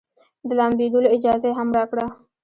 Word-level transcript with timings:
د 0.47 0.49
لامبېدلو 0.59 1.13
اجازه 1.15 1.45
يې 1.49 1.57
هم 1.59 1.69
راکړه. 1.77 2.05